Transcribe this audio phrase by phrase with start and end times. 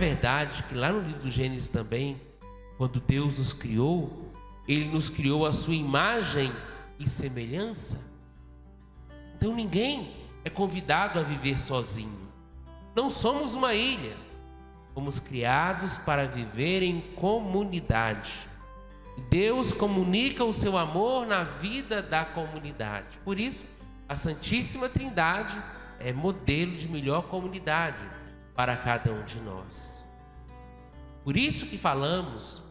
[0.00, 2.18] verdade que lá no livro do Gênesis também,
[2.78, 4.32] quando Deus nos criou,
[4.66, 6.50] Ele nos criou a sua imagem
[6.98, 8.10] e semelhança?
[9.36, 12.18] Então ninguém é convidado a viver sozinho.
[12.96, 14.16] Não somos uma ilha.
[14.94, 18.48] Fomos criados para viver em comunidade.
[19.28, 23.18] Deus comunica o seu amor na vida da comunidade.
[23.22, 23.66] Por isso,
[24.08, 25.62] a Santíssima Trindade
[25.98, 28.19] é modelo de melhor comunidade
[28.54, 30.08] para cada um de nós.
[31.24, 32.62] Por isso que falamos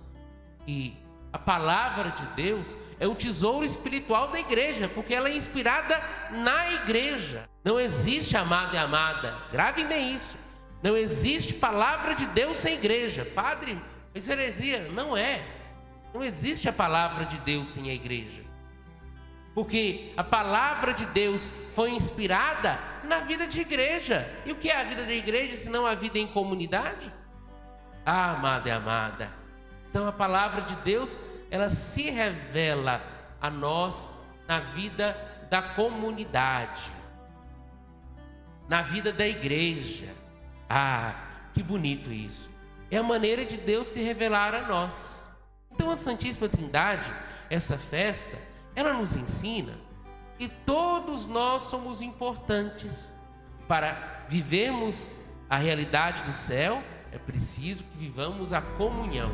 [0.65, 0.97] que
[1.31, 5.99] a palavra de Deus é um tesouro espiritual da igreja, porque ela é inspirada
[6.31, 7.47] na igreja.
[7.63, 10.35] Não existe amado e amada, gravem bem isso.
[10.81, 13.25] Não existe palavra de Deus sem igreja.
[13.35, 13.79] Padre,
[14.13, 14.89] é heresia.
[14.93, 15.43] Não é.
[16.13, 18.43] Não existe a palavra de Deus sem a igreja.
[19.59, 24.25] Porque a palavra de Deus foi inspirada na vida de igreja.
[24.45, 27.11] E o que é a vida de igreja se não a vida em comunidade?
[28.05, 29.29] Ah, amada e amada.
[29.89, 31.19] Então a palavra de Deus,
[31.51, 33.03] ela se revela
[33.41, 34.13] a nós
[34.47, 35.13] na vida
[35.49, 36.89] da comunidade,
[38.65, 40.07] na vida da igreja.
[40.69, 41.15] Ah,
[41.53, 42.49] que bonito isso.
[42.89, 45.31] É a maneira de Deus se revelar a nós.
[45.69, 47.13] Então a Santíssima Trindade,
[47.49, 48.47] essa festa,
[48.79, 49.73] ela nos ensina
[50.37, 53.19] que todos nós somos importantes
[53.67, 55.11] para vivermos
[55.49, 59.29] a realidade do céu, é preciso que vivamos a comunhão.